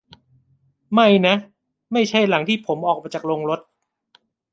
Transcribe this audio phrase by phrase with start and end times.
[0.93, 1.35] ไม่นะ
[1.91, 3.59] ไม่ใช่หลังที่ผมออกมาจากโรงรถ